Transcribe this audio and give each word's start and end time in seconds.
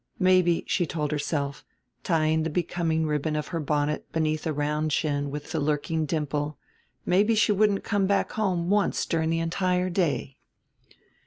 Maybe, 0.17 0.63
she 0.65 0.87
told 0.87 1.11
herself, 1.11 1.63
tying 2.01 2.41
the 2.41 2.49
becoming 2.49 3.05
ribbon 3.05 3.35
of 3.35 3.49
her 3.49 3.59
bonnet 3.59 4.11
beneath 4.11 4.47
a 4.47 4.51
round 4.51 4.89
chin 4.89 5.29
with 5.29 5.53
a 5.53 5.59
lurking 5.59 6.07
dimple, 6.07 6.57
maybe 7.05 7.35
she 7.35 7.51
wouldn't 7.51 7.83
come 7.83 8.07
back 8.07 8.31
home 8.31 8.71
once 8.71 9.05
during 9.05 9.29
the 9.29 9.37
entire 9.39 9.91
day! 9.91 10.37